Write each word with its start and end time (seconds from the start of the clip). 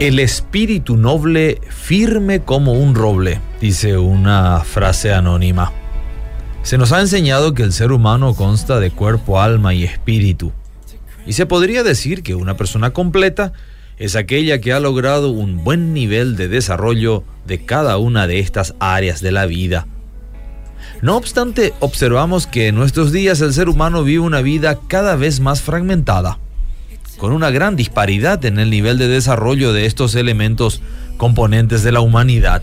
El 0.00 0.20
espíritu 0.20 0.96
noble 0.96 1.60
firme 1.70 2.38
como 2.38 2.72
un 2.74 2.94
roble, 2.94 3.40
dice 3.60 3.98
una 3.98 4.60
frase 4.60 5.12
anónima. 5.12 5.72
Se 6.62 6.78
nos 6.78 6.92
ha 6.92 7.00
enseñado 7.00 7.52
que 7.52 7.64
el 7.64 7.72
ser 7.72 7.90
humano 7.90 8.34
consta 8.34 8.78
de 8.78 8.92
cuerpo, 8.92 9.40
alma 9.40 9.74
y 9.74 9.82
espíritu. 9.82 10.52
Y 11.26 11.32
se 11.32 11.46
podría 11.46 11.82
decir 11.82 12.22
que 12.22 12.36
una 12.36 12.56
persona 12.56 12.90
completa 12.90 13.52
es 13.96 14.14
aquella 14.14 14.60
que 14.60 14.72
ha 14.72 14.78
logrado 14.78 15.30
un 15.32 15.64
buen 15.64 15.92
nivel 15.94 16.36
de 16.36 16.46
desarrollo 16.46 17.24
de 17.44 17.64
cada 17.64 17.98
una 17.98 18.28
de 18.28 18.38
estas 18.38 18.76
áreas 18.78 19.20
de 19.20 19.32
la 19.32 19.46
vida. 19.46 19.88
No 21.02 21.16
obstante, 21.16 21.74
observamos 21.80 22.46
que 22.46 22.68
en 22.68 22.76
nuestros 22.76 23.10
días 23.10 23.40
el 23.40 23.52
ser 23.52 23.68
humano 23.68 24.04
vive 24.04 24.20
una 24.20 24.42
vida 24.42 24.78
cada 24.86 25.16
vez 25.16 25.40
más 25.40 25.60
fragmentada 25.60 26.38
con 27.18 27.32
una 27.32 27.50
gran 27.50 27.76
disparidad 27.76 28.42
en 28.44 28.58
el 28.58 28.70
nivel 28.70 28.96
de 28.96 29.08
desarrollo 29.08 29.72
de 29.72 29.84
estos 29.84 30.14
elementos 30.14 30.80
componentes 31.18 31.82
de 31.82 31.92
la 31.92 32.00
humanidad. 32.00 32.62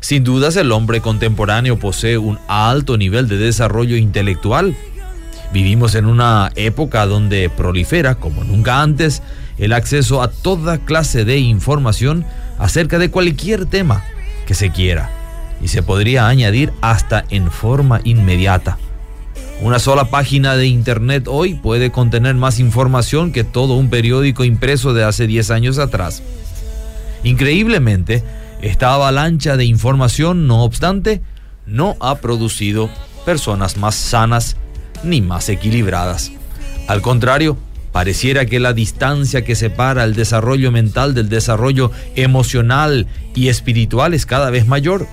Sin 0.00 0.24
dudas 0.24 0.56
el 0.56 0.70
hombre 0.72 1.00
contemporáneo 1.00 1.78
posee 1.78 2.18
un 2.18 2.38
alto 2.48 2.96
nivel 2.96 3.28
de 3.28 3.38
desarrollo 3.38 3.96
intelectual. 3.96 4.76
Vivimos 5.52 5.94
en 5.94 6.06
una 6.06 6.52
época 6.54 7.06
donde 7.06 7.50
prolifera, 7.50 8.14
como 8.14 8.44
nunca 8.44 8.82
antes, 8.82 9.22
el 9.58 9.72
acceso 9.72 10.22
a 10.22 10.30
toda 10.30 10.78
clase 10.78 11.24
de 11.24 11.38
información 11.38 12.24
acerca 12.58 12.98
de 12.98 13.10
cualquier 13.10 13.66
tema 13.66 14.04
que 14.46 14.54
se 14.54 14.70
quiera, 14.70 15.10
y 15.62 15.68
se 15.68 15.82
podría 15.82 16.28
añadir 16.28 16.72
hasta 16.82 17.24
en 17.30 17.50
forma 17.50 18.00
inmediata. 18.04 18.78
Una 19.62 19.78
sola 19.78 20.06
página 20.06 20.56
de 20.56 20.66
Internet 20.66 21.26
hoy 21.28 21.52
puede 21.52 21.92
contener 21.92 22.34
más 22.34 22.58
información 22.60 23.30
que 23.30 23.44
todo 23.44 23.74
un 23.74 23.90
periódico 23.90 24.42
impreso 24.42 24.94
de 24.94 25.04
hace 25.04 25.26
10 25.26 25.50
años 25.50 25.78
atrás. 25.78 26.22
Increíblemente, 27.24 28.24
esta 28.62 28.94
avalancha 28.94 29.58
de 29.58 29.66
información, 29.66 30.46
no 30.46 30.64
obstante, 30.64 31.20
no 31.66 31.96
ha 32.00 32.16
producido 32.16 32.88
personas 33.26 33.76
más 33.76 33.96
sanas 33.96 34.56
ni 35.04 35.20
más 35.20 35.50
equilibradas. 35.50 36.32
Al 36.88 37.02
contrario, 37.02 37.58
pareciera 37.92 38.46
que 38.46 38.60
la 38.60 38.72
distancia 38.72 39.44
que 39.44 39.56
separa 39.56 40.04
el 40.04 40.14
desarrollo 40.14 40.72
mental 40.72 41.12
del 41.12 41.28
desarrollo 41.28 41.90
emocional 42.16 43.08
y 43.34 43.48
espiritual 43.48 44.14
es 44.14 44.24
cada 44.24 44.48
vez 44.48 44.66
mayor. 44.66 45.06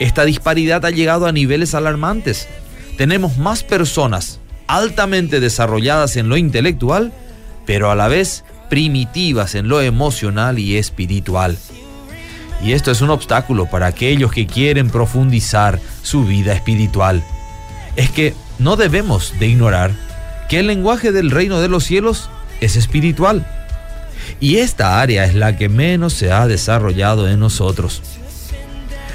Esta 0.00 0.24
disparidad 0.24 0.84
ha 0.84 0.90
llegado 0.90 1.26
a 1.26 1.32
niveles 1.32 1.76
alarmantes 1.76 2.48
tenemos 2.96 3.36
más 3.38 3.62
personas 3.62 4.40
altamente 4.66 5.40
desarrolladas 5.40 6.16
en 6.16 6.28
lo 6.28 6.36
intelectual, 6.36 7.12
pero 7.66 7.90
a 7.90 7.94
la 7.94 8.08
vez 8.08 8.44
primitivas 8.70 9.54
en 9.54 9.68
lo 9.68 9.80
emocional 9.80 10.58
y 10.58 10.76
espiritual. 10.76 11.56
Y 12.62 12.72
esto 12.72 12.90
es 12.90 13.00
un 13.00 13.10
obstáculo 13.10 13.66
para 13.66 13.86
aquellos 13.86 14.32
que 14.32 14.46
quieren 14.46 14.88
profundizar 14.88 15.80
su 16.02 16.24
vida 16.24 16.54
espiritual. 16.54 17.22
Es 17.96 18.10
que 18.10 18.34
no 18.58 18.76
debemos 18.76 19.34
de 19.38 19.48
ignorar 19.48 19.92
que 20.48 20.60
el 20.60 20.66
lenguaje 20.66 21.12
del 21.12 21.30
reino 21.30 21.60
de 21.60 21.68
los 21.68 21.84
cielos 21.84 22.30
es 22.60 22.76
espiritual. 22.76 23.46
Y 24.40 24.56
esta 24.56 25.00
área 25.00 25.24
es 25.24 25.34
la 25.34 25.56
que 25.56 25.68
menos 25.68 26.14
se 26.14 26.32
ha 26.32 26.46
desarrollado 26.46 27.28
en 27.28 27.40
nosotros. 27.40 28.02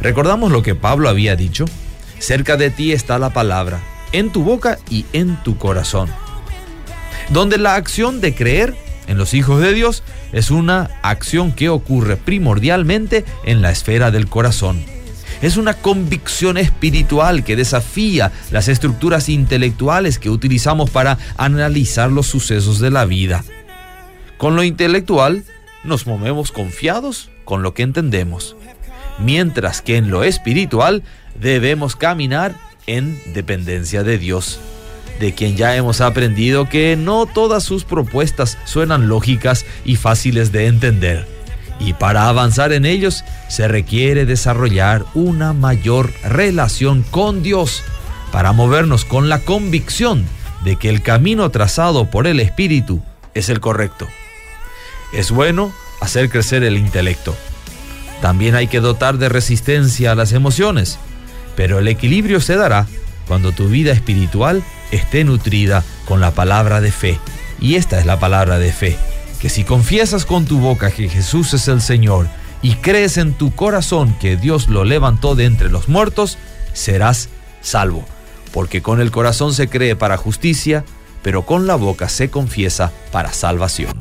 ¿Recordamos 0.00 0.52
lo 0.52 0.62
que 0.62 0.74
Pablo 0.74 1.08
había 1.08 1.36
dicho? 1.36 1.64
Cerca 2.22 2.56
de 2.56 2.70
ti 2.70 2.92
está 2.92 3.18
la 3.18 3.30
palabra, 3.30 3.80
en 4.12 4.30
tu 4.30 4.44
boca 4.44 4.78
y 4.88 5.06
en 5.12 5.42
tu 5.42 5.58
corazón. 5.58 6.08
Donde 7.30 7.58
la 7.58 7.74
acción 7.74 8.20
de 8.20 8.32
creer 8.32 8.76
en 9.08 9.18
los 9.18 9.34
hijos 9.34 9.60
de 9.60 9.74
Dios 9.74 10.04
es 10.30 10.52
una 10.52 10.88
acción 11.02 11.50
que 11.50 11.68
ocurre 11.68 12.16
primordialmente 12.16 13.24
en 13.44 13.60
la 13.60 13.72
esfera 13.72 14.12
del 14.12 14.28
corazón. 14.28 14.84
Es 15.42 15.56
una 15.56 15.74
convicción 15.74 16.58
espiritual 16.58 17.42
que 17.42 17.56
desafía 17.56 18.30
las 18.52 18.68
estructuras 18.68 19.28
intelectuales 19.28 20.20
que 20.20 20.30
utilizamos 20.30 20.90
para 20.90 21.18
analizar 21.36 22.12
los 22.12 22.28
sucesos 22.28 22.78
de 22.78 22.92
la 22.92 23.04
vida. 23.04 23.42
Con 24.38 24.54
lo 24.54 24.62
intelectual 24.62 25.42
nos 25.82 26.06
movemos 26.06 26.52
confiados 26.52 27.30
con 27.44 27.64
lo 27.64 27.74
que 27.74 27.82
entendemos, 27.82 28.54
mientras 29.22 29.82
que 29.82 29.96
en 29.96 30.10
lo 30.10 30.24
espiritual 30.24 31.02
debemos 31.40 31.96
caminar 31.96 32.54
en 32.86 33.20
dependencia 33.32 34.02
de 34.02 34.18
Dios, 34.18 34.60
de 35.20 35.34
quien 35.34 35.56
ya 35.56 35.76
hemos 35.76 36.00
aprendido 36.00 36.68
que 36.68 36.96
no 36.96 37.26
todas 37.26 37.64
sus 37.64 37.84
propuestas 37.84 38.58
suenan 38.64 39.08
lógicas 39.08 39.64
y 39.84 39.96
fáciles 39.96 40.52
de 40.52 40.66
entender. 40.66 41.26
Y 41.78 41.94
para 41.94 42.28
avanzar 42.28 42.72
en 42.72 42.84
ellos 42.84 43.24
se 43.48 43.66
requiere 43.66 44.24
desarrollar 44.24 45.04
una 45.14 45.52
mayor 45.52 46.12
relación 46.22 47.02
con 47.02 47.42
Dios 47.42 47.82
para 48.30 48.52
movernos 48.52 49.04
con 49.04 49.28
la 49.28 49.40
convicción 49.40 50.24
de 50.64 50.76
que 50.76 50.88
el 50.88 51.02
camino 51.02 51.50
trazado 51.50 52.10
por 52.10 52.26
el 52.26 52.40
Espíritu 52.40 53.02
es 53.34 53.48
el 53.48 53.60
correcto. 53.60 54.08
Es 55.12 55.30
bueno 55.30 55.72
hacer 56.00 56.30
crecer 56.30 56.62
el 56.62 56.78
intelecto. 56.78 57.36
También 58.22 58.54
hay 58.54 58.68
que 58.68 58.80
dotar 58.80 59.18
de 59.18 59.28
resistencia 59.28 60.12
a 60.12 60.14
las 60.14 60.32
emociones 60.32 60.98
pero 61.56 61.78
el 61.78 61.88
equilibrio 61.88 62.40
se 62.40 62.56
dará 62.56 62.86
cuando 63.26 63.52
tu 63.52 63.68
vida 63.68 63.92
espiritual 63.92 64.62
esté 64.90 65.24
nutrida 65.24 65.84
con 66.06 66.20
la 66.20 66.32
palabra 66.32 66.80
de 66.80 66.92
fe. 66.92 67.18
Y 67.60 67.76
esta 67.76 67.98
es 67.98 68.06
la 68.06 68.18
palabra 68.18 68.58
de 68.58 68.72
fe, 68.72 68.96
que 69.40 69.48
si 69.48 69.64
confiesas 69.64 70.26
con 70.26 70.44
tu 70.44 70.58
boca 70.58 70.90
que 70.90 71.08
Jesús 71.08 71.54
es 71.54 71.68
el 71.68 71.80
Señor 71.80 72.26
y 72.60 72.74
crees 72.76 73.16
en 73.16 73.34
tu 73.34 73.54
corazón 73.54 74.16
que 74.20 74.36
Dios 74.36 74.68
lo 74.68 74.84
levantó 74.84 75.34
de 75.34 75.44
entre 75.44 75.70
los 75.70 75.88
muertos, 75.88 76.38
serás 76.72 77.28
salvo. 77.60 78.04
Porque 78.52 78.82
con 78.82 79.00
el 79.00 79.10
corazón 79.10 79.54
se 79.54 79.68
cree 79.68 79.96
para 79.96 80.16
justicia, 80.16 80.84
pero 81.22 81.46
con 81.46 81.66
la 81.66 81.76
boca 81.76 82.08
se 82.08 82.28
confiesa 82.28 82.92
para 83.10 83.32
salvación. 83.32 83.92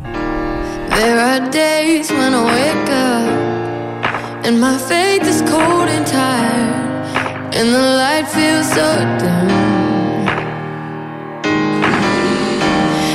And 4.43 4.59
my 4.59 4.77
faith 4.77 5.23
is 5.27 5.41
cold 5.41 5.87
and 5.87 6.05
tired, 6.05 7.55
and 7.55 7.67
the 7.75 7.85
light 8.01 8.27
feels 8.27 8.67
so 8.77 8.87
dim. 9.19 9.49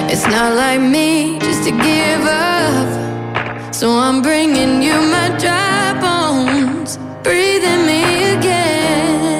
It's 0.08 0.26
not 0.28 0.54
like 0.54 0.80
me 0.80 1.38
just 1.40 1.64
to 1.64 1.72
give 1.72 2.24
up, 2.24 3.74
so 3.74 3.98
I'm 3.98 4.22
bringing 4.22 4.82
you 4.82 4.94
my 5.16 5.28
dry 5.38 5.98
bones, 6.00 6.96
breathing 7.24 7.84
me 7.86 8.02
again. 8.36 9.35